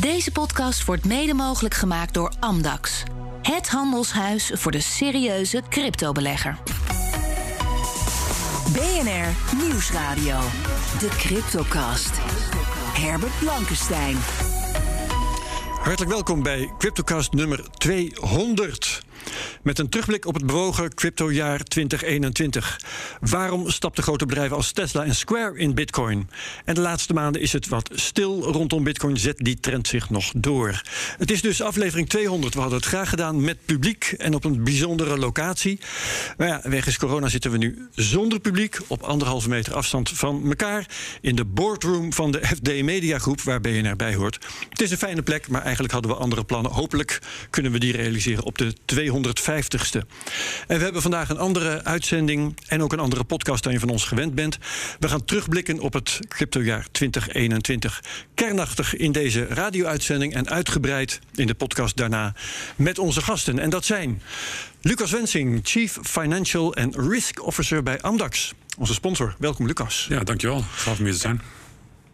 [0.00, 3.02] Deze podcast wordt mede mogelijk gemaakt door Amdax.
[3.42, 6.58] Het handelshuis voor de serieuze cryptobelegger.
[8.72, 10.38] BNR Nieuwsradio.
[10.98, 12.10] De Cryptocast.
[12.92, 14.16] Herbert Blankenstein.
[15.80, 19.02] Hartelijk welkom bij CryptoCast nummer 200.
[19.62, 22.80] Met een terugblik op het bewogen cryptojaar 2021.
[23.20, 26.30] Waarom stapten grote bedrijven als Tesla en Square in Bitcoin?
[26.64, 29.16] En de laatste maanden is het wat stil rondom Bitcoin.
[29.16, 30.82] Zet die trend zich nog door?
[31.18, 32.54] Het is dus aflevering 200.
[32.54, 35.80] We hadden het graag gedaan met publiek en op een bijzondere locatie.
[36.36, 38.78] Maar ja, wegens corona zitten we nu zonder publiek.
[38.86, 40.86] Op anderhalve meter afstand van elkaar.
[41.20, 44.38] In de boardroom van de FD Media Groep, waar BNR bij hoort.
[44.68, 46.72] Het is een fijne plek, maar eigenlijk hadden we andere plannen.
[46.72, 47.18] Hopelijk
[47.50, 48.74] kunnen we die realiseren op de
[49.40, 50.00] 250ste.
[50.66, 53.88] En we hebben vandaag een andere uitzending en ook een andere podcast dan je van
[53.88, 54.58] ons gewend bent.
[54.98, 58.02] We gaan terugblikken op het cryptojaar 2021.
[58.34, 62.34] Kernachtig in deze radio-uitzending en uitgebreid in de podcast daarna
[62.76, 63.58] met onze gasten.
[63.58, 64.22] En dat zijn
[64.80, 68.52] Lucas Wensing, Chief Financial and Risk Officer bij Amdax.
[68.78, 69.34] Onze sponsor.
[69.38, 70.06] Welkom, Lucas.
[70.08, 70.64] Ja, dankjewel.
[70.74, 71.59] Gaaf om hier te zijn.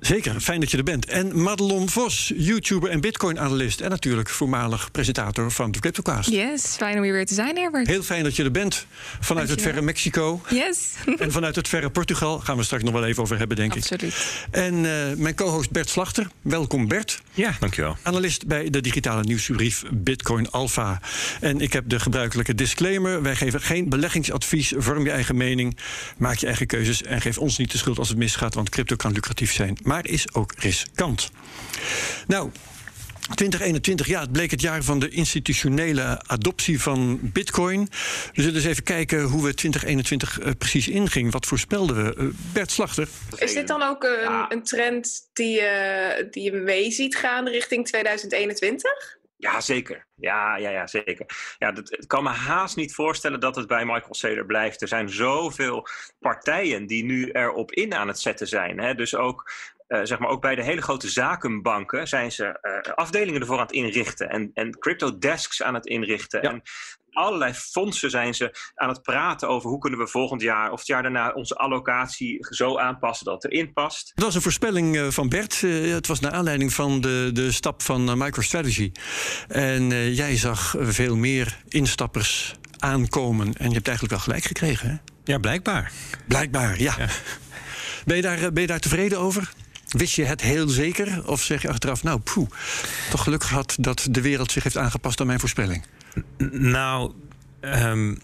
[0.00, 1.06] Zeker, fijn dat je er bent.
[1.06, 3.80] En Madelon Vos, YouTuber en Bitcoin-analyst.
[3.80, 6.30] En natuurlijk voormalig presentator van de CryptoCast.
[6.30, 7.86] Yes, fijn om hier weer te zijn, Herbert.
[7.86, 8.86] Heel fijn dat je er bent.
[9.20, 10.41] Vanuit het verre Mexico.
[10.50, 10.78] Yes.
[11.19, 12.39] En vanuit het verre Portugal.
[12.39, 14.02] Gaan we straks nog wel even over hebben, denk Absoluut.
[14.02, 14.47] ik.
[14.50, 16.27] En uh, mijn co-host Bert Slachter.
[16.42, 17.22] Welkom, Bert.
[17.33, 17.97] Ja, dankjewel.
[18.02, 21.00] Analist bij de digitale nieuwsbrief Bitcoin Alpha.
[21.41, 23.22] En ik heb de gebruikelijke disclaimer.
[23.22, 24.72] Wij geven geen beleggingsadvies.
[24.77, 25.77] Vorm je eigen mening.
[26.17, 27.02] Maak je eigen keuzes.
[27.02, 28.55] En geef ons niet de schuld als het misgaat.
[28.55, 29.78] Want crypto kan lucratief zijn.
[29.87, 31.31] Maar is ook riskant.
[32.27, 32.51] Nou.
[33.34, 37.89] 2021, ja, het bleek het jaar van de institutionele adoptie van Bitcoin.
[38.33, 41.33] We zullen eens even kijken hoe we 2021 uh, precies inging.
[41.33, 42.23] Wat voorspelden we?
[42.23, 43.09] Uh, Bert Slachter.
[43.37, 44.53] Is dit dan ook een, ja.
[44.53, 49.17] een trend die, uh, die je mee ziet gaan richting 2021?
[49.37, 50.07] Ja, zeker.
[50.14, 51.27] Ja, ja, ja zeker.
[51.59, 54.83] Ja, dat, ik kan me haast niet voorstellen dat het bij Michael Saylor blijft.
[54.83, 55.86] Er zijn zoveel
[56.18, 58.80] partijen die nu erop in aan het zetten zijn.
[58.80, 58.95] Hè?
[58.95, 59.51] Dus ook
[59.89, 63.63] uh, zeg maar ook bij de hele grote zakenbanken zijn ze uh, afdelingen ervoor aan
[63.67, 66.42] het inrichten en, en crypto desks aan het inrichten.
[66.42, 66.51] Ja.
[66.51, 66.63] En
[67.11, 70.86] allerlei fondsen zijn ze aan het praten over hoe kunnen we volgend jaar of het
[70.86, 74.13] jaar daarna onze allocatie zo aanpassen dat het erin past.
[74.14, 75.61] Dat was een voorspelling uh, van Bert.
[75.61, 78.92] het was naar aanleiding van de, de stap van MicroStrategy.
[79.48, 83.47] En jij zag veel meer instappers aankomen.
[83.47, 84.97] En je hebt eigenlijk wel gelijk gekregen, hè?
[85.24, 85.92] Ja, blijkbaar.
[86.29, 86.95] Blijkbaar, ja.
[86.98, 87.08] ja.
[88.05, 89.53] Ben, je daar, ben je daar tevreden over?
[89.96, 91.23] Wist je het heel zeker?
[91.27, 92.48] Of zeg je achteraf, nou, poeh,
[93.11, 95.84] toch geluk gehad dat de wereld zich heeft aangepast aan mijn voorspelling?
[96.51, 97.12] Nou,
[97.61, 98.18] um,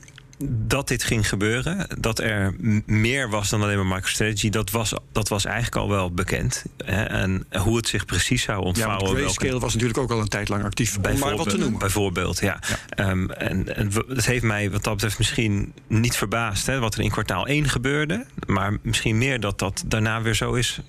[0.45, 2.55] dat dit ging gebeuren, dat er
[2.87, 6.65] meer was dan alleen maar MicroStrategy, dat was, dat was eigenlijk al wel bekend.
[6.85, 7.03] Hè?
[7.03, 9.11] En hoe het zich precies zou ontvouwen.
[9.11, 9.65] Ja, Grayscale welke...
[9.65, 11.79] was natuurlijk ook al een tijd lang actief, om maar wat te noemen.
[11.79, 12.59] Bijvoorbeeld, ja.
[12.89, 13.11] ja.
[13.11, 17.01] Um, en, en het heeft mij wat dat betreft misschien niet verbaasd hè, wat er
[17.01, 20.81] in kwartaal 1 gebeurde, maar misschien meer dat dat daarna weer zo is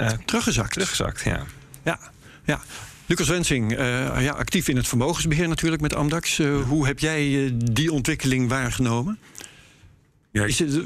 [0.00, 0.72] uh, teruggezakt.
[0.72, 1.44] Teruggezakt, ja.
[1.82, 1.98] Ja,
[2.44, 2.60] ja.
[3.06, 3.78] Lucas Wensing, uh,
[4.20, 6.38] ja, actief in het vermogensbeheer natuurlijk met Amdax.
[6.38, 9.18] Uh, hoe heb jij die ontwikkeling waargenomen?
[10.38, 10.58] Ja, ik...
[10.58, 10.84] het,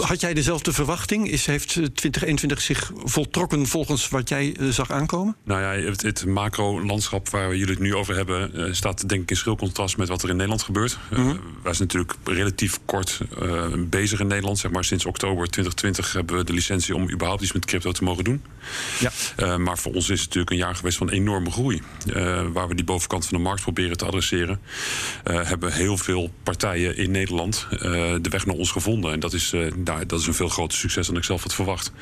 [0.00, 1.30] had jij dezelfde verwachting?
[1.30, 5.36] Is, heeft 2021 zich voltrokken volgens wat jij zag aankomen?
[5.44, 8.76] Nou ja, het, het macro-landschap waar jullie het nu over hebben...
[8.76, 10.98] staat denk ik in schril contrast met wat er in Nederland gebeurt.
[11.10, 11.40] Mm -hmm.
[11.62, 13.20] wij zijn natuurlijk relatief kort
[13.78, 14.58] bezig in Nederland.
[14.58, 16.94] Zeg maar sinds oktober 2020 hebben we de licentie...
[16.94, 18.42] om überhaupt iets met crypto te mogen doen.
[18.98, 19.56] Ja.
[19.56, 21.82] maar voor ons is het natuurlijk een jaar geweest van enorme groei.
[22.52, 24.60] waar we die bovenkant van de markt proberen te adresseren...
[25.24, 29.12] hebben heel veel partijen in Nederland de weg naar ons gevonden.
[29.12, 29.72] En dat is, uh,
[30.06, 31.92] dat is een veel groter succes dan ik zelf had verwacht.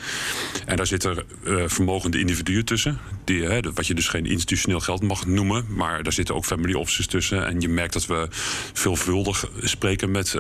[0.67, 2.99] En daar zitten uh, vermogende individuen tussen.
[3.25, 5.67] Die, uh, wat je dus geen institutioneel geld mag noemen.
[5.69, 7.47] Maar daar zitten ook family offices tussen.
[7.47, 8.29] En je merkt dat we
[8.73, 10.37] veelvuldig spreken met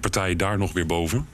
[0.00, 1.28] partijen daar nog weer boven.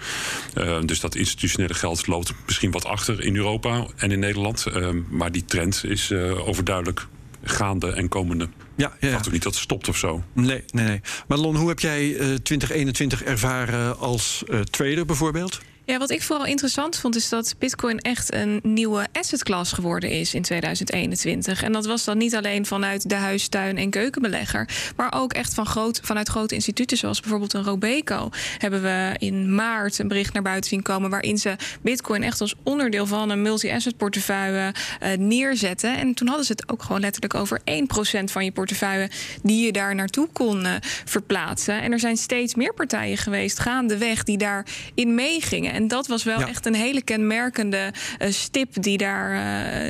[0.85, 4.67] dus dat institutionele geld loopt misschien wat achter in Europa en in Nederland.
[5.09, 7.07] maar die trend is overduidelijk
[7.43, 8.49] gaande en komende.
[8.77, 9.21] Ja, ja, ja.
[9.21, 10.23] toch niet dat het stopt of zo?
[10.33, 11.01] Nee, nee, nee.
[11.27, 15.61] Maar Lon, hoe heb jij uh, 2021 ervaren als uh, trader bijvoorbeeld?
[15.85, 20.11] Ja, wat ik vooral interessant vond, is dat Bitcoin echt een nieuwe asset class geworden
[20.11, 21.63] is in 2021.
[21.63, 25.67] En dat was dan niet alleen vanuit de huistuin- en keukenbelegger, maar ook echt van
[25.67, 28.31] groot, vanuit grote instituten, zoals bijvoorbeeld een Robeco.
[28.59, 32.55] Hebben we in maart een bericht naar buiten zien komen waarin ze Bitcoin echt als
[32.63, 35.99] onderdeel van een multi-asset portefeuille uh, neerzetten.
[35.99, 39.11] En toen hadden ze het ook gewoon letterlijk over 1% van je portefeuille
[39.43, 40.75] die je daar naartoe kon uh,
[41.05, 41.83] verplaatsen.
[41.83, 45.72] En er zijn steeds meer partijen geweest gaandeweg die daarin meegingen.
[45.73, 49.31] En dat was wel echt een hele kenmerkende stip die daar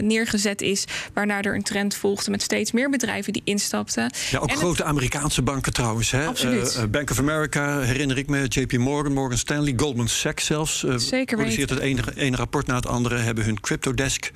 [0.02, 0.84] neergezet is.
[1.12, 4.12] Waarna er een trend volgde met steeds meer bedrijven die instapten.
[4.31, 6.11] Ja, ook grote Amerikaanse banken trouwens.
[6.11, 6.26] Hè?
[6.26, 6.87] Absoluut.
[6.90, 10.84] Bank of America herinner ik me, JP Morgan, Morgan Stanley, Goldman Sachs zelfs.
[10.96, 14.31] Zeker produceert het ene, ene rapport na het andere, hebben hun cryptodesk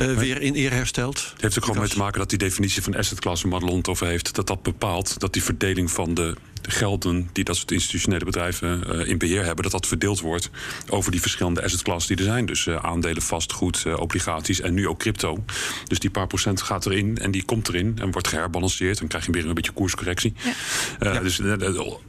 [0.00, 1.30] uh, weer in eer hersteld.
[1.32, 3.86] Het heeft ook gewoon mee te maken dat die definitie van asset class, waar Madelon
[3.86, 7.70] over heeft, dat dat bepaalt dat die verdeling van de de gelden die dat soort
[7.70, 10.50] institutionele bedrijven uh, in beheer hebben, dat dat verdeeld wordt
[10.88, 12.46] over die verschillende assetklassen die er zijn.
[12.46, 15.44] Dus uh, aandelen, vastgoed, uh, obligaties en nu ook crypto.
[15.86, 18.98] Dus die paar procent gaat erin en die komt erin en wordt geherbalanceerd.
[18.98, 20.34] Dan krijg je weer een beetje koerscorrectie.
[20.44, 21.12] Ja.
[21.12, 21.20] Ja.
[21.20, 21.40] Dus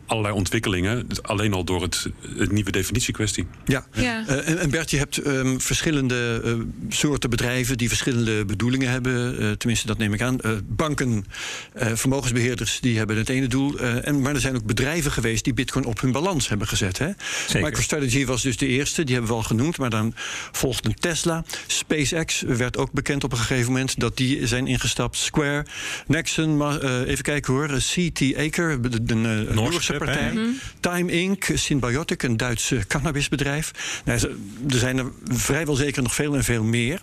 [0.06, 2.08] allerlei ontwikkelingen, alleen al door het,
[2.38, 3.48] het nieuwe definitiekwestie.
[3.66, 4.28] Ja, ja.
[4.28, 6.42] en, en Bert, je hebt um, verschillende
[6.90, 9.58] soorten bedrijven die verschillende bedoelingen hebben.
[9.58, 10.38] tenminste, dat neem ik aan.
[10.64, 11.26] banken,
[11.74, 13.80] vermogensbeheerders, die hebben het ene doel.
[13.80, 16.98] en, maar zijn ook bedrijven geweest die Bitcoin op hun balans hebben gezet.
[16.98, 17.10] Hè?
[17.54, 19.78] MicroStrategy was dus de eerste, die hebben we al genoemd.
[19.78, 20.14] Maar dan
[20.52, 21.44] volgde Tesla.
[21.68, 25.18] SpaceX werd ook bekend op een gegeven moment dat die zijn ingestapt.
[25.18, 25.66] Square,
[26.08, 27.68] Nexon, uh, even kijken hoor.
[27.68, 30.32] CT Aker, een uh, Noorse partij.
[30.32, 30.48] Mhm.
[30.80, 33.72] Time Inc., Symbiotic, een Duits cannabisbedrijf.
[34.06, 34.20] Nou,
[34.70, 37.02] er zijn er vrijwel zeker nog veel en veel meer.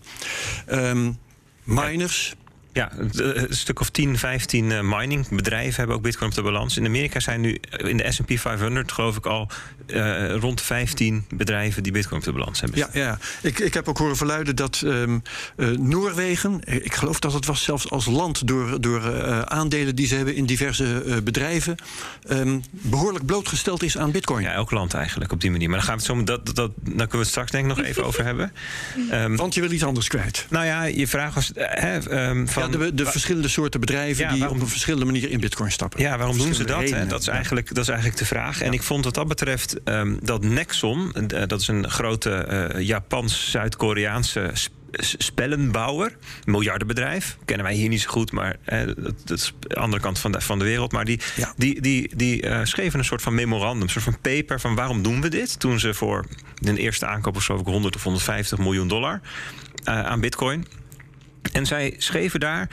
[0.72, 1.18] Um,
[1.64, 2.28] miners.
[2.28, 6.76] Ja, een stuk of 10, 15 uh, miningbedrijven hebben ook Bitcoin op de balans.
[6.76, 9.48] In Amerika zijn nu in de SP 500, geloof ik, al
[9.86, 12.78] uh, rond 15 bedrijven die Bitcoin op de balans hebben.
[12.78, 13.18] Ja, ja.
[13.42, 15.22] Ik, ik heb ook horen verluiden dat um,
[15.56, 20.14] uh, Noorwegen, ik geloof dat het was zelfs als land door, door aandelen die ze
[20.14, 21.76] hebben in diverse bedrijven,
[22.30, 24.42] um, behoorlijk blootgesteld is aan Bitcoin.
[24.42, 25.68] Ja, elk land eigenlijk op die manier.
[25.68, 27.70] Maar dan gaan we het zo, dat, dat, dat, daar kunnen we het straks denk
[27.70, 28.52] ik nog even over hebben.
[29.12, 30.46] Um, Want je wil iets anders kwijt.
[30.50, 31.52] Nou ja, je vraag was.
[32.44, 36.00] van ja, de, de verschillende soorten bedrijven die op een verschillende manier in Bitcoin stappen.
[36.00, 36.88] Ja, waarom doen ze dat?
[37.08, 38.60] Dat, is eigenlijk, dat is eigenlijk de vraag.
[38.60, 42.86] En ik vond wat dat betreft um, dat Nexon, uh, dat is een grote uh,
[42.86, 44.52] Japans-Zuid-Koreaanse
[44.98, 47.36] spellenbouwer, miljardenbedrijf.
[47.44, 50.32] Kennen wij hier niet zo goed, maar eh, dat, dat, is de andere kant van
[50.32, 50.92] de, van de wereld.
[50.92, 51.52] Maar die, ja.
[51.56, 55.02] die, die, die uh, schreven een soort van memorandum, een soort van paper van waarom
[55.02, 55.58] doen we dit?
[55.60, 56.26] Toen ze voor
[56.64, 59.20] hun eerste aankoop of zo 100 of 150 miljoen dollar
[59.84, 60.66] uh, aan bitcoin.
[61.52, 62.68] En zij schreven daar.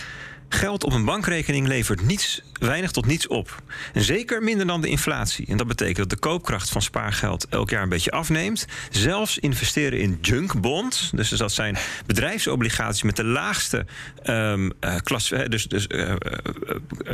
[0.49, 3.61] Geld op een bankrekening levert niets, weinig tot niets op.
[3.93, 5.45] En zeker minder dan de inflatie.
[5.47, 8.65] En dat betekent dat de koopkracht van spaargeld elk jaar een beetje afneemt.
[8.89, 11.11] Zelfs investeren in junk bonds.
[11.15, 13.85] Dus dat zijn bedrijfsobligaties met de laagste
[14.25, 16.13] um, uh, klas, dus, dus, uh,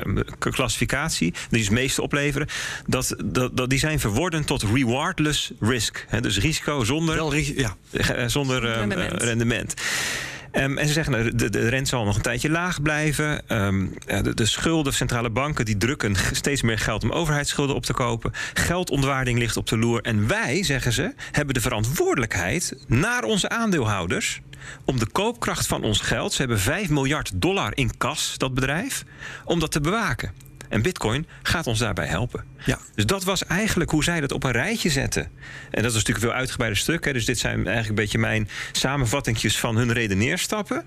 [0.06, 1.32] uh, klassificatie.
[1.32, 2.48] Die dus het meeste opleveren.
[2.88, 6.06] Dat, dat, dat, die zijn verworden tot rewardless risk.
[6.08, 7.76] He, dus risico zonder, Wel, ja.
[8.28, 9.24] zonder rendement.
[9.24, 9.74] rendement.
[10.58, 13.42] Um, en ze zeggen, nou, de, de rente zal nog een tijdje laag blijven.
[13.48, 17.94] Um, de, de, schulden, centrale banken, die drukken steeds meer geld om overheidsschulden op te
[17.94, 18.32] kopen.
[18.54, 20.02] Geldontwaarding ligt op de loer.
[20.02, 24.42] En wij, zeggen ze, hebben de verantwoordelijkheid naar onze aandeelhouders
[24.86, 29.04] om de koopkracht van ons geld, ze hebben 5 miljard dollar in kas, dat bedrijf,
[29.46, 30.32] om dat te bewaken.
[30.74, 32.44] En Bitcoin gaat ons daarbij helpen.
[32.66, 32.80] Ja.
[32.96, 35.24] Dus dat was eigenlijk hoe zij dat op een rijtje zetten.
[35.72, 37.06] En dat is natuurlijk een veel uitgebreider stuk.
[37.06, 37.14] Hè.
[37.14, 40.84] Dus dit zijn eigenlijk een beetje mijn samenvattingjes van hun redeneerstappen.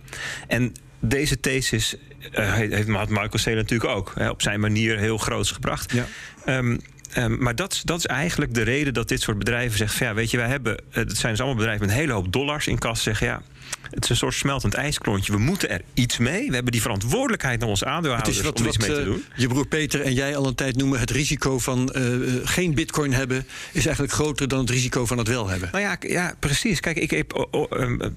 [0.49, 1.97] En deze thesis
[2.33, 5.93] uh, heeft Michael Saylor natuurlijk ook hè, op zijn manier heel groots gebracht.
[5.93, 6.07] Ja.
[6.47, 6.81] Um,
[7.19, 10.31] Um, maar dat, dat is eigenlijk de reden dat dit soort bedrijven zeggen: ja, weet
[10.31, 13.03] je, wij hebben, het zijn dus allemaal bedrijven met een hele hoop dollars in kas.
[13.03, 13.43] Zeggen ja,
[13.91, 15.33] het is een soort smeltend ijsklontje.
[15.33, 16.49] We moeten er iets mee.
[16.49, 19.17] We hebben die verantwoordelijkheid naar onze aandeelhouders wat, om iets mee te doen.
[19.17, 21.01] Uh, je broer Peter en jij al een tijd noemen...
[21.01, 23.47] het risico van uh, geen bitcoin hebben...
[23.73, 25.69] is eigenlijk groter dan het risico van het wel hebben.
[25.73, 26.81] Nou ja, ja precies.
[26.81, 28.17] Kijk, ik heb, oh, oh, um,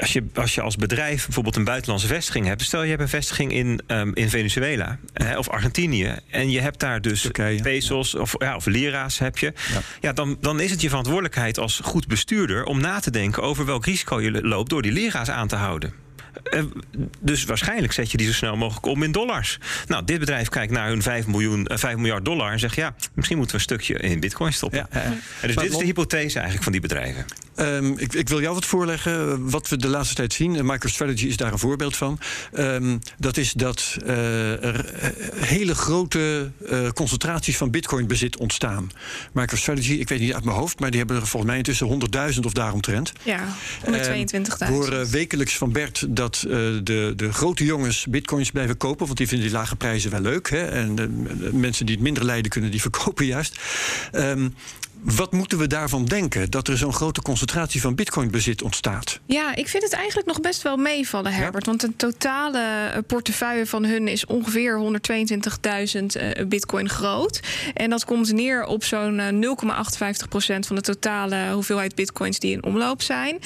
[0.00, 2.62] als, je, als je als bedrijf bijvoorbeeld een buitenlandse vestiging hebt...
[2.62, 6.16] stel je hebt een vestiging in, um, in Venezuela hè, of Argentinië...
[6.30, 8.18] en je hebt daar dus Turkije, pesos ja.
[8.18, 9.52] of, ja, of lira's heb je...
[9.72, 9.80] Ja.
[10.00, 12.64] ja, dan, dan is het je verantwoordelijkheid als goed bestuurder...
[12.64, 16.05] om na te denken over welk risico je loopt door die lira's aan te houden.
[16.54, 16.62] Uh,
[17.20, 19.58] dus waarschijnlijk zet je die zo snel mogelijk om in dollars.
[19.86, 22.94] Nou, dit bedrijf kijkt naar hun 5, miljoen, uh, 5 miljard dollar en zegt: ja,
[23.14, 24.86] misschien moeten we een stukje in Bitcoin stoppen.
[24.92, 25.10] Ja, uh,
[25.42, 27.24] dus dit is de hypothese eigenlijk van die bedrijven.
[27.56, 29.50] Um, ik, ik, wil jou wat voorleggen.
[29.50, 32.18] Wat we de laatste tijd zien, MicroStrategy is daar een voorbeeld van.
[32.58, 34.84] Um, dat is dat er
[35.34, 36.50] hele grote
[36.94, 38.90] concentraties van Bitcoin-bezit ontstaan.
[39.32, 42.40] MicroStrategy, ik weet niet uit mijn hoofd, maar die hebben er volgens mij intussen 100.000
[42.40, 43.12] of daaromtrent.
[43.22, 43.44] Ja,
[43.84, 43.90] 122.000.
[44.58, 46.52] We horen wekelijks van Bert dat uh,
[46.82, 50.50] de, de grote jongens bitcoins blijven kopen, want die vinden die lage prijzen wel leuk.
[50.50, 50.64] Hè?
[50.64, 53.60] En de, de mensen die het minder lijden kunnen die verkopen juist.
[54.12, 54.54] Um,
[55.00, 56.50] Wat moeten we daarvan denken?
[56.50, 59.20] Dat er zo'n grote concentratie van bitcoinbezit ontstaat?
[59.26, 61.66] Ja, ik vind het eigenlijk nog best wel meevallen, Herbert.
[61.66, 64.80] Want de totale eh, portefeuille van hun is ongeveer
[65.96, 67.40] 122.000 uh, bitcoin groot.
[67.74, 73.02] En dat komt neer op zo'n 0,58% van de totale hoeveelheid bitcoins die in omloop
[73.02, 73.38] zijn.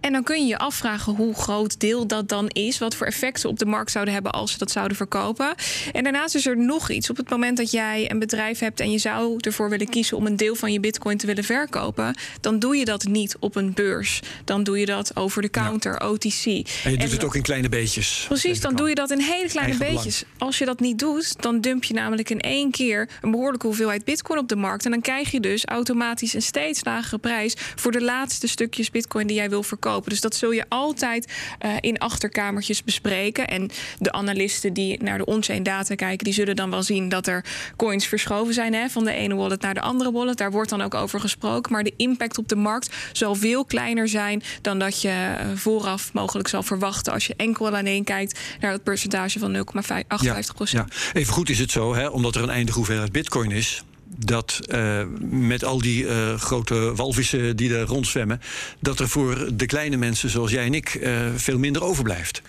[0.00, 2.78] En dan kun je je afvragen hoe groot deel dat dan is.
[2.78, 5.54] Wat voor effecten op de markt zouden hebben als ze dat zouden verkopen.
[5.92, 7.10] En daarnaast is er nog iets.
[7.10, 10.26] Op het moment dat jij een bedrijf hebt en je zou ervoor willen kiezen om
[10.26, 13.72] een deel van je bitcoin te willen verkopen, dan doe je dat niet op een
[13.72, 14.20] beurs.
[14.44, 16.44] Dan doe je dat over de counter, OTC.
[16.44, 18.24] En je doet het ook in kleine beetjes.
[18.28, 20.24] Precies, dan doe je dat in hele kleine beetjes.
[20.38, 24.04] Als je dat niet doet, dan dump je namelijk in één keer een behoorlijke hoeveelheid
[24.04, 24.84] bitcoin op de markt.
[24.84, 29.26] En dan krijg je dus automatisch een steeds lagere prijs voor de laatste stukjes bitcoin
[29.26, 30.10] die jij wil verkopen.
[30.10, 31.32] Dus dat zul je altijd
[31.64, 33.48] uh, in achterkamertjes bespreken.
[33.48, 37.26] En de analisten die naar de on-chain data kijken, die zullen dan wel zien dat
[37.26, 37.44] er
[37.76, 40.38] coins verschoven zijn hè, van de ene wallet naar de andere wallet.
[40.38, 41.72] Daar wordt dan ook over gesproken.
[41.72, 46.12] Maar de impact op de markt zal veel kleiner zijn dan dat je eh, vooraf
[46.12, 50.94] mogelijk zal verwachten als je enkel en alleen kijkt naar het percentage van 0,58 procent.
[50.94, 53.84] Ja, Even goed is het zo, hè, omdat er een eindige hoeveelheid bitcoin is
[54.16, 58.40] dat uh, met al die uh, grote walvissen die er rondzwemmen,
[58.80, 62.42] dat er voor de kleine mensen zoals jij en ik veel minder overblijft.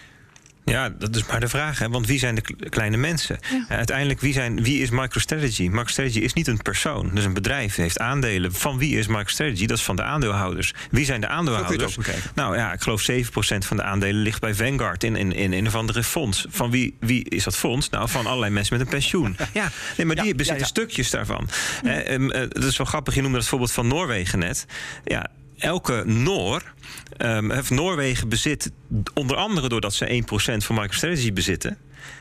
[0.66, 1.80] Ja, dat is maar de vraag.
[1.80, 1.90] Hè?
[1.90, 3.40] Want wie zijn de kleine mensen?
[3.52, 3.76] Ja.
[3.76, 5.68] Uiteindelijk, wie, zijn, wie is MicroStrategy?
[5.68, 7.10] MicroStrategy is niet een persoon.
[7.14, 8.54] Dus een bedrijf heeft aandelen.
[8.54, 9.66] Van wie is MicroStrategy?
[9.66, 10.74] Dat is van de aandeelhouders.
[10.92, 11.98] Wie zijn de aandeelhouders?
[12.36, 13.16] Nou ja, ik geloof 7%
[13.58, 16.46] van de aandelen ligt bij Vanguard in, in, in een of andere fonds.
[16.50, 17.90] Van wie, wie is dat fonds?
[17.90, 19.38] Nou, van allerlei mensen met een pensioen.
[19.54, 21.50] Ja, nee, maar die ja, bezitten stukjes daarvan.
[21.84, 23.16] Uh, dat is wel grappig.
[23.16, 24.66] Je noemde het voorbeeld van Noorwegen net.
[25.04, 25.26] Ja,
[25.58, 26.74] elke Noor,
[27.18, 28.72] um, Noorwegen bezit
[29.14, 31.78] onder andere doordat ze 1% van MicroStrategy bezitten,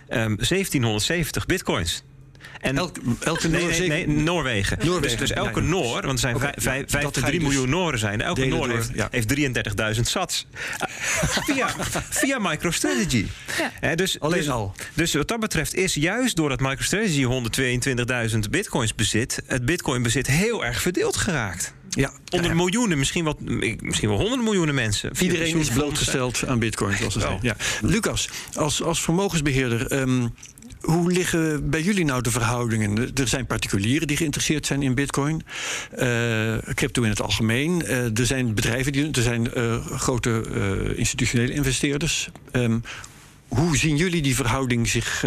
[0.08, 2.04] um, 1770 bitcoins.
[2.64, 4.78] En elke, elke nee, nee, nee, Noorwegen.
[4.86, 5.18] Noorwegen.
[5.18, 7.70] Dus, dus elke ja, Noor, want er zijn okay, 5 ja, tot 3 miljoen dus
[7.70, 8.20] Nooren zijn.
[8.20, 9.08] Elke Noor heeft, ja.
[9.10, 9.36] heeft
[9.96, 10.46] 33.000 sats.
[11.44, 11.68] via,
[12.20, 13.26] via MicroStrategy.
[13.80, 13.94] Ja.
[13.94, 14.74] dus, Alleen dus, al.
[14.94, 17.26] Dus wat dat betreft is juist doordat MicroStrategy
[18.32, 21.74] 122.000 bitcoins bezit, het bitcoinbezit heel erg verdeeld geraakt.
[21.94, 22.56] Ja, onder ja.
[22.56, 23.40] miljoenen, misschien, wat,
[23.80, 25.10] misschien wel honderden miljoenen mensen.
[25.20, 27.38] Iedereen is blootgesteld aan bitcoin, zoals ze zeggen.
[27.42, 27.56] Ja.
[27.80, 29.92] Lucas, als, als vermogensbeheerder.
[29.92, 30.34] Um,
[30.80, 33.14] hoe liggen bij jullie nou de verhoudingen?
[33.14, 35.42] Er zijn particulieren die geïnteresseerd zijn in bitcoin.
[35.98, 37.82] Uh, crypto in het algemeen.
[37.82, 40.42] Uh, er zijn bedrijven, die, er zijn uh, grote
[40.96, 42.28] institutionele investeerders.
[42.52, 42.82] Um,
[43.48, 45.24] hoe zien jullie die verhouding zich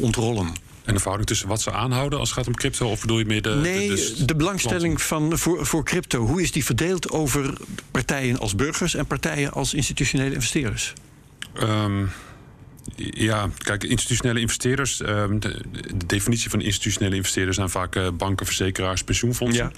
[0.00, 0.52] ontrollen?
[0.84, 2.90] En de verhouding tussen wat ze aanhouden als het gaat om crypto?
[2.90, 3.50] Of bedoel je meer de.
[3.50, 6.26] Nee, de, de, de belangstelling van, voor, voor crypto.
[6.26, 7.52] Hoe is die verdeeld over
[7.90, 10.92] partijen als burgers en partijen als institutionele investeerders?
[11.62, 12.10] Um,
[12.96, 15.00] ja, kijk, institutionele investeerders.
[15.00, 19.64] Um, de, de, definitie van institutionele investeerders zijn vaak uh, banken, verzekeraars, pensioenfondsen.
[19.64, 19.70] Ja.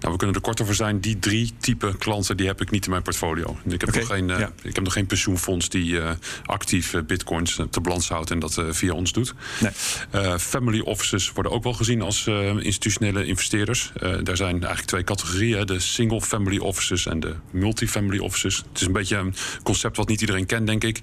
[0.00, 1.00] Nou, we kunnen er kort over zijn.
[1.00, 3.56] Die drie type klanten die heb ik niet in mijn portfolio.
[3.64, 4.00] Ik heb, okay.
[4.00, 4.52] nog, geen, ja.
[4.62, 6.10] ik heb nog geen pensioenfonds die uh,
[6.44, 9.34] actief bitcoins te balans houdt en dat via ons doet.
[9.60, 10.38] Nee.
[10.38, 12.26] family offices worden ook wel gezien als
[12.58, 13.92] institutionele investeerders.
[14.22, 18.56] daar zijn eigenlijk twee categorieën: de single family offices en de multifamily offices.
[18.56, 21.00] Het is een beetje een concept wat niet iedereen kent, denk ik.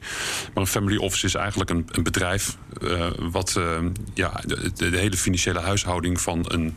[0.54, 3.78] Maar een family office is eigenlijk een, een bedrijf uh, wat uh,
[4.14, 6.76] ja, de, de, hele financiële huishouding van een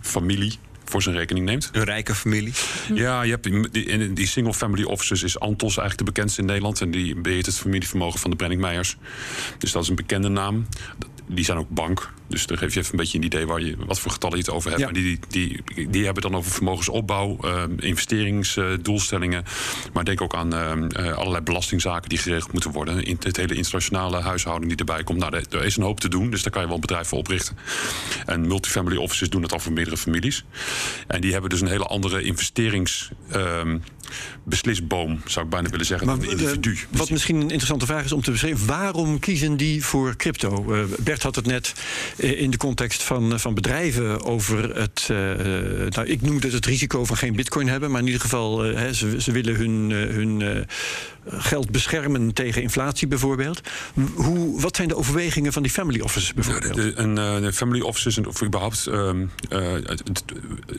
[0.00, 1.70] familie voor zijn rekening neemt.
[1.72, 2.52] Een rijke familie?
[2.94, 6.46] Ja, je hebt die, in die single family offices is Antos eigenlijk de bekendste in
[6.46, 6.80] Nederland.
[6.80, 8.96] En die beheert het familievermogen van de Brenning Meijers.
[9.58, 10.66] Dus dat is een bekende naam.
[11.26, 12.12] Die zijn ook bank.
[12.28, 14.44] Dus dan geef je even een beetje een idee waar je, wat voor getallen je
[14.44, 14.82] het over hebt.
[14.82, 14.90] Ja.
[14.90, 19.44] die, die, die hebben dan over vermogensopbouw, uh, investeringsdoelstellingen.
[19.92, 23.04] maar denk ook aan uh, allerlei belastingzaken die geregeld moeten worden.
[23.04, 25.18] In het hele internationale huishouding die erbij komt.
[25.18, 27.18] Nou, er is een hoop te doen, dus daar kan je wel een bedrijf voor
[27.18, 27.56] oprichten.
[28.26, 30.44] En multifamily offices doen het al voor meerdere families.
[31.06, 33.10] En die hebben dus een hele andere investerings.
[33.34, 33.82] Um,
[34.44, 36.78] beslisboom, zou ik bijna willen zeggen, maar, dan een individu.
[36.90, 38.66] Wat misschien een interessante vraag is om te beschrijven...
[38.66, 40.74] waarom kiezen die voor crypto?
[40.74, 41.72] Uh, Bert had het net
[42.16, 45.06] in de context van, van bedrijven over het...
[45.94, 47.90] Nou, ik noemde het het risico van geen bitcoin hebben...
[47.90, 48.56] maar in ieder geval,
[48.92, 50.66] ze, ze willen hun, hun
[51.26, 53.60] geld beschermen tegen inflatie bijvoorbeeld.
[54.14, 56.74] Hoe, wat zijn de overwegingen van die family offices bijvoorbeeld?
[56.74, 58.86] De, een, de family offices, of überhaupt...
[58.86, 59.30] Um,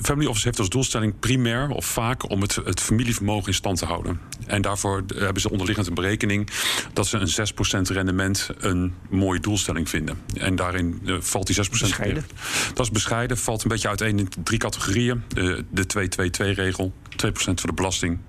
[0.02, 2.30] family office heeft als doelstelling primair of vaak...
[2.30, 4.20] om het, het familievermogen in stand te houden.
[4.46, 6.50] En daarvoor hebben ze onderliggend een berekening...
[6.94, 10.18] dat ze een 6% rendement een mooie doelstelling vinden.
[10.38, 11.70] En daarin uh, valt die 6%...
[11.70, 12.26] Bescheiden?
[12.74, 15.24] Dat is bescheiden, valt een beetje uiteen in drie categorieën.
[15.28, 16.10] De, de
[16.54, 18.20] 2-2-2-regel, 2% voor de belasting...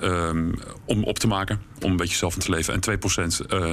[0.00, 0.54] um,
[0.84, 2.74] om op te maken, om een beetje zelf in te leven...
[2.74, 2.98] en
[3.46, 3.72] 2% uh,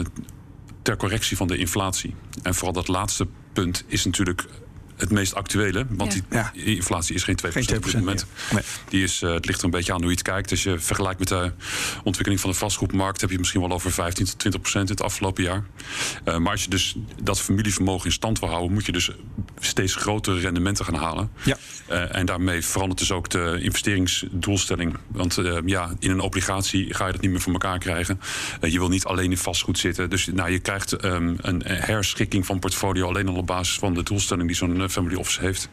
[0.81, 2.15] ter correctie van de inflatie.
[2.43, 4.45] En vooral dat laatste punt is natuurlijk
[5.01, 5.86] het meest actuele.
[5.89, 6.51] Want Ja.
[6.53, 8.25] die inflatie is geen 2%, Geen op dit moment.
[8.51, 8.63] Nee.
[8.89, 10.51] Die is, eh, het ligt er een beetje aan hoe je het kijkt.
[10.51, 11.51] Als je vergelijkt met de
[12.03, 13.22] ontwikkeling van de vastgoedmarkt...
[13.22, 15.63] heb je misschien wel over 15 tot 20 procent in het afgelopen jaar.
[16.24, 18.74] Eh, maar als je dus dat familievermogen in stand wil houden...
[18.74, 19.12] moet je dus
[19.60, 21.29] steeds grotere rendementen gaan halen.
[21.43, 21.58] Ja.
[21.88, 24.98] Eh, en daarmee verandert dus ook de investeringsdoelstelling.
[25.08, 28.20] Want eh, ja, in een obligatie ga je dat niet meer voor elkaar krijgen.
[28.62, 30.10] Je wil niet alleen in vastgoed zitten.
[30.10, 33.08] Dus nou, je krijgt ehm, een herschikking van portfolio...
[33.08, 35.69] alleen al op basis van de doelstelling die zo'n family office heeft.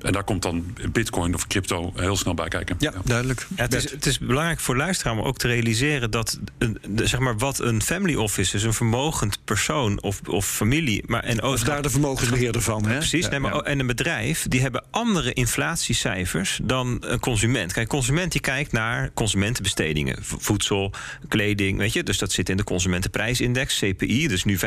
[0.00, 2.76] En daar komt dan bitcoin of crypto heel snel bij kijken.
[2.78, 3.46] Ja, duidelijk.
[3.56, 7.06] Ja, het, is, het is belangrijk voor luisteraar om ook te realiseren dat een, de-
[7.06, 11.02] zeg maar, wat een family office is, een vermogend persoon of, of familie.
[11.06, 12.86] Maar, en ook, Of daar de vermogensbeheerder van.
[12.86, 12.96] Hè?
[12.96, 17.72] Precies, Ja, nee, maar, en een bedrijf die hebben andere inflatiecijfers dan een consument.
[17.72, 20.92] Kijk, consument die kijkt naar consumentenbestedingen, voedsel,
[21.28, 22.02] kleding, weet je.
[22.02, 24.58] Dus dat zit in de consumentenprijsindex, CPI, dus nu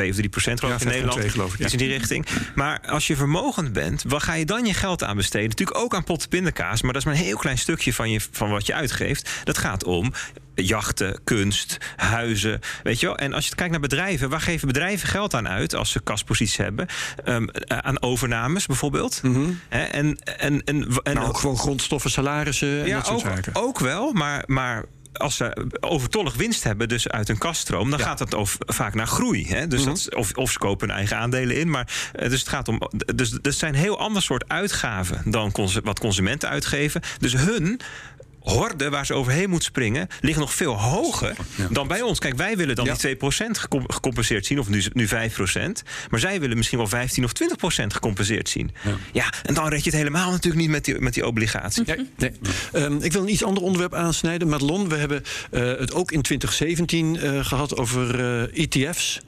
[0.00, 1.30] 5,2 of 3 procent geloof Ja, ik in 5,2 Nederland.
[1.32, 1.64] geloof ik, ja.
[1.64, 2.26] Iets in die richting.
[2.54, 5.48] Maar als je vermogend bent, waar ga je dan je geld aan besteden?
[5.48, 8.20] Natuurlijk ook aan potten pindakaas, maar dat is maar een heel klein stukje van, je,
[8.30, 9.30] van wat je uitgeeft.
[9.44, 10.12] Dat gaat om
[10.54, 13.16] jachten, kunst, huizen, weet je wel.
[13.16, 16.56] En als je kijkt naar bedrijven, waar geven bedrijven geld aan uit als ze kasposities
[16.56, 16.86] hebben?
[17.24, 19.20] Ehm, eh, aan overnames bijvoorbeeld.
[19.68, 23.26] Hè, en, en, en, en, Nou, ook gewoon grondstoffen, salarissen en ja, dat soort ook,
[23.34, 23.54] zaken.
[23.54, 24.84] ook wel, maar, maar
[25.18, 28.04] als ze overtollig winst hebben, dus uit een kaststroom, dan Ja.
[28.04, 29.48] gaat dat over, vaak naar groei.
[29.48, 29.66] Hè?
[29.66, 31.70] Dus dat, is- of, of ze kopen hun eigen aandelen in.
[31.70, 32.80] Maar eh, dus het gaat om.
[33.14, 35.52] Dus dat zijn heel ander soort uitgaven dan
[35.84, 37.00] wat consumenten uitgeven.
[37.18, 37.80] Dus hun.
[38.40, 41.36] Horde waar ze overheen moet springen, ligt nog veel hoger
[41.70, 42.18] dan bij ons.
[42.18, 42.92] Kijk, wij willen dan Ja.
[42.92, 45.82] die 2% gecom- gecompenseerd zien, of nu, nu 5%.
[46.10, 48.70] Maar zij willen misschien wel 15 of 20% gecompenseerd zien.
[49.12, 49.32] Ja.
[49.42, 51.82] en dan red je het helemaal natuurlijk niet met die, met die obligatie.
[51.86, 52.32] Nee, nee.
[52.72, 54.48] Ehm, ik wil een iets ander onderwerp aansnijden.
[54.48, 59.20] Madelon, we hebben eh, het ook in 2017 eh, gehad over eh, ETF's.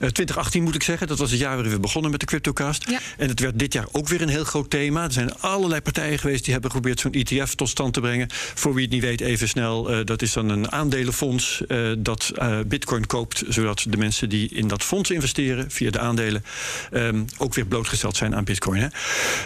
[0.00, 2.88] Eh, 2018 moet ik zeggen, dat was het jaar waarin we begonnen met de CryptoCast.
[2.90, 2.98] Ja.
[3.16, 5.04] En het werd dit jaar ook weer een heel groot thema.
[5.04, 8.28] Er zijn allerlei partijen geweest die hebben geprobeerd zo'n ETF tot stand te brengen.
[8.30, 12.32] Voor wie het niet weet, even snel, eh, dat is dan een aandelenfonds eh, dat
[12.34, 16.44] eh, bitcoin koopt, zodat de mensen die in dat fonds investeren via de aandelen
[16.90, 18.80] ehm, ook weer blootgesteld zijn aan bitcoin.
[18.80, 18.88] Hè.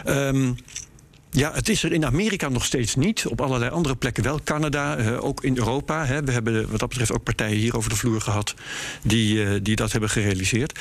[0.05, 0.53] Ehm,
[1.37, 3.27] ja, het is er in Amerika nog steeds niet.
[3.27, 4.41] Op allerlei andere plekken wel.
[4.45, 6.07] Canada, eh, ook in Europa.
[6.07, 6.25] Hè.
[6.25, 8.55] We hebben wat dat betreft ook partijen hier over de vloer gehad
[9.03, 10.79] die, eh, die dat hebben gerealiseerd.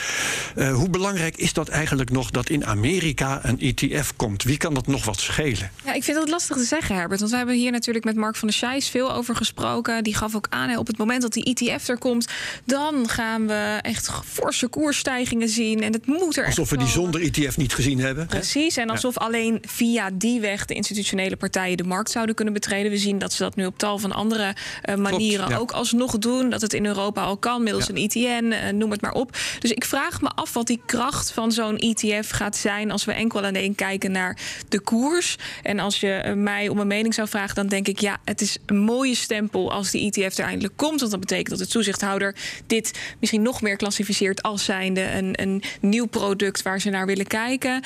[0.56, 4.44] Eh, hoe belangrijk is dat eigenlijk nog dat in Amerika een ETF komt?
[4.44, 5.72] Wie kan dat nog wat schelen?
[5.86, 7.20] Ja, ik vind dat lastig te zeggen, Herbert.
[7.20, 10.04] Want we hebben hier natuurlijk met Mark van der Scheijs veel over gesproken.
[10.04, 12.28] Die gaf ook aan, hè, op het moment dat die ETF er komt...
[12.64, 15.82] dan gaan we echt forse koersstijgingen zien.
[15.82, 18.24] En het moet er Alsof we die zonder ETF niet gezien hebben.
[18.24, 18.30] hè?
[18.30, 22.92] Precies, en alsof alleen via die weg de institutionele partijen de markt zouden kunnen betreden.
[22.92, 25.58] We zien dat ze dat nu op tal van andere eh, manieren ja.
[25.58, 26.50] ook alsnog doen.
[26.50, 27.94] Dat het in Europa al kan, middels Ja.
[27.94, 29.38] een ITN, eh, noem het maar op.
[29.60, 33.14] Dus ik vraag me af wat die kracht van zo'n ETF gaat zijn als we
[33.14, 34.38] enkel alleen kijken naar
[34.70, 35.36] de koers.
[35.64, 38.42] En als je eh, mij om een mening zou vragen, dan denk ik ja, het
[38.42, 41.00] is een mooie stempel als die ETF er eindelijk komt.
[41.00, 42.36] Want dat betekent dat de toezichthouder
[42.68, 47.28] dit misschien nog meer klassificeert als zijnde een, een nieuw product waar ze naar willen
[47.28, 47.82] kijken.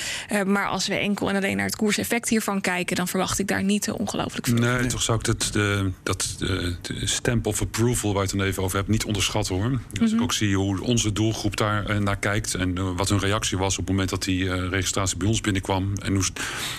[0.46, 3.64] Maar als we enkel en alleen naar het koerseffect hiervan kijken, dan verwacht ik daar
[3.64, 4.58] niet zo ongelooflijk veel.
[4.58, 8.38] Nee, toch zou ik dat, de, dat de, de stamp of approval waar je het
[8.38, 9.80] dan even over hebt niet onderschatten hoor.
[10.02, 13.20] Als ik ook zie hoe onze doelgroep daar eh, naar kijkt en eh, wat hun
[13.20, 15.94] reactie was op het moment dat die eh, registratie bij ons binnenkwam.
[16.04, 16.24] En hoe,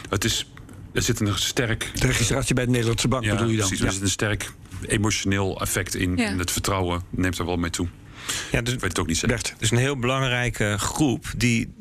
[0.09, 0.50] het is,
[0.92, 3.66] er zit een sterk De registratie bij de Nederlandse Bank ja, bedoel je dan?
[3.66, 4.52] precies, er zit een sterk
[4.87, 6.16] emotioneel effect in.
[6.16, 6.24] Ja.
[6.24, 7.88] En het vertrouwen neemt er wel mee toe.
[8.52, 9.36] Ja, dus weet het ook niet zeker.
[9.36, 9.54] Bert.
[9.58, 11.74] Dus een heel belangrijke groep die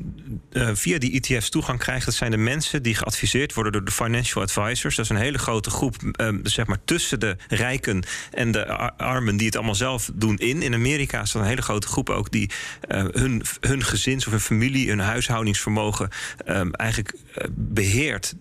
[0.51, 2.05] eh, via die ETF's toegang krijgt.
[2.05, 4.95] Dat zijn de mensen die geadviseerd worden door de financial advisors.
[4.95, 8.93] Dat is een hele grote groep, eh, zeg maar tussen de rijken en de ar-
[8.97, 10.61] armen die het allemaal zelf doen in.
[10.61, 12.49] In Amerika is dat een hele grote groep ook die
[12.81, 16.09] eh, hun, hun gezins of hun familie, hun huishoudingsvermogen
[16.45, 18.35] eh, eigenlijk eh, beheert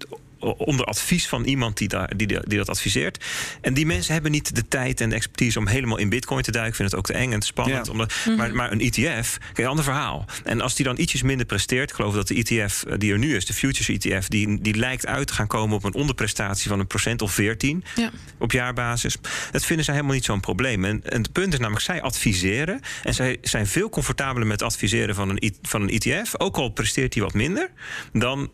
[0.54, 3.24] onder advies van iemand die, daar, die, die dat adviseert.
[3.60, 6.50] En die mensen hebben niet de tijd en de expertise om helemaal in bitcoin te
[6.50, 6.70] duiken.
[6.70, 7.86] Ik vind het ook te eng en te spannend.
[7.86, 7.92] Ja.
[7.92, 10.24] Omdat, maar, maar een ETF, kijk, een ander verhaal.
[10.44, 11.90] En als die dan ietsjes minder presteert...
[11.90, 14.28] ik geloof dat de ETF eh, die er nu is, de Futures ETF...
[14.28, 17.84] die, die lijkt uit te gaan komen op een onderprestatie van een procent of 14
[17.94, 18.10] Ja.
[18.38, 19.16] op jaarbasis.
[19.50, 20.84] Dat vinden zij helemaal niet zo'n probleem.
[20.84, 22.80] En, en het punt is namelijk, zij adviseren...
[23.02, 26.34] en zij zijn veel comfortabeler met het adviseren van een, van een ETF...
[26.38, 27.70] ook al presteert die wat minder...
[28.12, 28.50] dan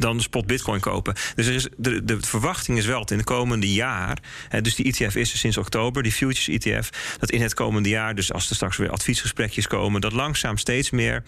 [0.00, 1.14] dan spot bitcoin kopen.
[1.34, 4.18] Dus er is, de, de verwachting is wel dat in het komende jaar...
[4.48, 7.16] Hè, dus die ETF is er sinds oktober, die futures ETF...
[7.18, 10.00] dat in het komende jaar, dus als er straks weer adviesgesprekjes komen...
[10.00, 11.22] dat langzaam steeds meer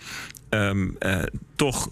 [0.48, 1.22] ehm, eh,
[1.56, 1.88] toch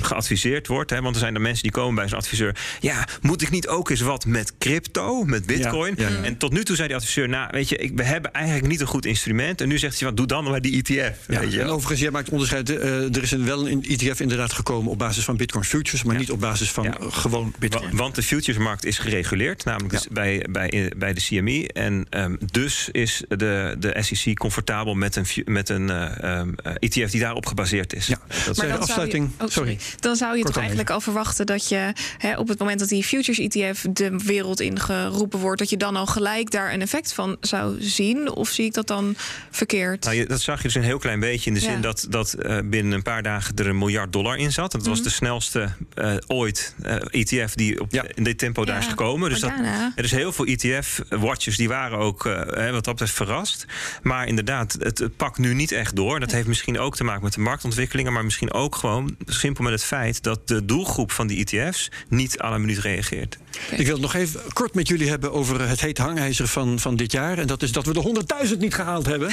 [0.00, 0.90] geadviseerd wordt.
[0.90, 2.56] Hè, want er zijn er mensen die komen bij zo'n adviseur.
[2.80, 5.96] Ja, moet ik niet ook eens wat met crypto, met bitcoin?
[5.98, 8.80] En tot nu toe zei die adviseur, nou weet je, ik, we hebben eigenlijk niet
[8.80, 9.60] een goed instrument.
[9.60, 11.26] En nu zegt hij, wat doe dan maar die ETF.
[11.26, 11.60] weet je?
[11.60, 12.70] En overigens, jij maakt onderscheid.
[12.70, 16.16] Uh, er is een, wel een ETF inderdaad gekomen op basis van bitcoin futures, maar
[16.16, 17.96] niet op basis van gewoon bitcoin.
[17.96, 21.68] Want de futuresmarkt is gereguleerd, namelijk dus bij, bij, bij de CME.
[21.72, 27.10] En um, dus is de, de SEC comfortabel met een, met een uh, um, ETF
[27.10, 28.06] die daarop gebaseerd is.
[28.06, 29.30] Ja, dat is de afsluiting.
[29.38, 29.78] Je, oh, sorry.
[30.00, 33.04] Dan zou je toch eigenlijk al verwachten dat je hè, op het moment dat die
[33.04, 37.36] futures ETF de wereld ingeroepen wordt, dat je dan al gelijk daar een effect van
[37.40, 38.30] zou zien?
[38.30, 39.14] Of zie ik dat dan
[39.50, 40.04] verkeerd?
[40.04, 42.58] Nou, dat zag je dus een heel klein beetje in de zin dat, dat uh,
[42.64, 44.72] binnen een paar dagen er een miljard dollar in zat.
[44.72, 45.06] Dat was mhm.
[45.06, 49.30] de snelste uh, ooit uh, ETF die op, in dit tempo daar is gekomen.
[49.30, 49.52] Dus dat,
[49.96, 53.66] er is heel veel ETF-watchers die waren ook wat dat betreft verrast.
[54.02, 56.20] Maar inderdaad, het, het pakt nu niet echt door.
[56.20, 59.80] Dat heeft misschien ook te maken met de marktontwikkelingen, maar misschien ook gewoon simpel met
[59.80, 63.38] het feit dat de doelgroep van die ETF's niet à la minuut reageert.
[63.70, 66.96] Ik wil het nog even kort met jullie hebben over het heet hangijzer van, van
[66.96, 67.38] dit jaar.
[67.38, 69.28] En dat is dat we de 100.000 niet gehaald hebben.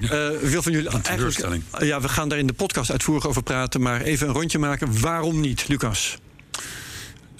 [0.00, 1.62] Uh, wil van jullie eigenlijk.
[1.78, 3.82] Ja, we gaan daar in de podcast uitvoerig over praten.
[3.82, 5.00] Maar even een rondje maken.
[5.00, 6.18] Waarom niet, Lucas?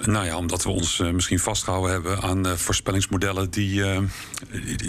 [0.06, 3.98] Nou ja, omdat we ons uh, misschien vastgehouden hebben aan uh, voorspellingsmodellen die, uh,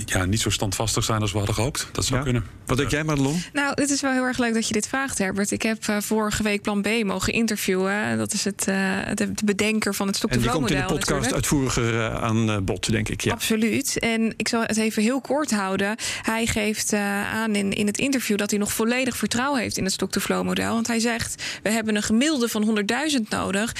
[0.05, 1.87] ja, niet zo standvastig zijn als we hadden gehoopt.
[1.91, 2.45] Dat zou kunnen.
[2.65, 3.43] Wat denk jij, Madelon?
[3.53, 5.51] Nou, het is wel heel erg leuk dat je dit vraagt, Herbert.
[5.51, 8.17] Ik heb vorige week Plan B mogen interviewen.
[8.17, 10.77] Dat is het, de bedenker van het stock-to-flow-model.
[10.77, 13.21] En die komt in de podcast uitvoeriger aan bod, denk ik.
[13.21, 13.31] Ja.
[13.31, 13.99] Absoluut.
[13.99, 15.95] En ik zal het even heel kort houden.
[16.21, 19.93] Hij geeft aan in, in het interview dat hij nog volledig vertrouwen heeft in het
[19.93, 20.73] stock-to-flow-model.
[20.73, 23.75] Want hij zegt, we hebben een gemiddelde van 100.000 nodig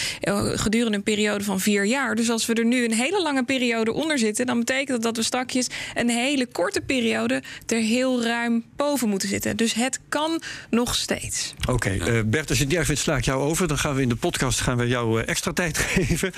[0.55, 2.15] gedurende een periode periode van vier jaar.
[2.15, 5.15] Dus als we er nu een hele lange periode onder zitten, dan betekent dat dat
[5.15, 9.57] we stakjes een hele korte periode er heel ruim boven moeten zitten.
[9.57, 11.53] Dus het kan nog steeds.
[11.61, 13.67] Oké, okay, uh, eh, Bert, als je het niet erg vindt, sla ik jou over.
[13.67, 16.33] Dan gaan we in de podcast gaan we jou uh, extra tijd geven.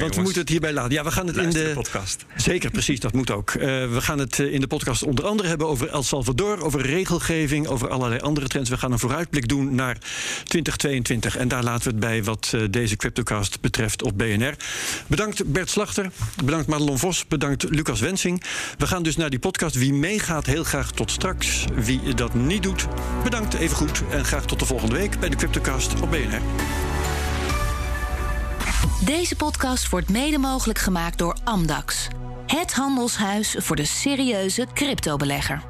[0.00, 0.92] Want we moeten het hierbij laten.
[0.92, 2.24] Ja, we gaan het in de, podcast.
[2.36, 3.54] Zeker, precies, dat moet ook.
[3.54, 3.62] Uh,
[3.92, 7.88] we gaan het in de podcast onder andere hebben over El Salvador, over regelgeving, over
[7.88, 8.70] allerlei andere trends.
[8.70, 9.98] We gaan een vooruitblik doen naar
[10.44, 11.36] 2022.
[11.36, 14.54] En daar laten we het bij wat deze CryptoCast betreft op BNR.
[15.06, 16.10] Bedankt Bert Slachter,
[16.44, 18.42] bedankt Madelon Vos, bedankt Lucas Wensing.
[18.78, 19.74] We gaan dus naar die podcast.
[19.74, 21.64] Wie meegaat, heel graag tot straks.
[21.74, 22.86] Wie dat niet doet,
[23.24, 24.02] bedankt even goed.
[24.10, 26.40] En graag tot de volgende week bij de Cryptocast op BNR.
[29.04, 32.08] Deze podcast wordt mede mogelijk gemaakt door Amdax.
[32.46, 35.62] Het handelshuis voor de serieuze cryptobelegger.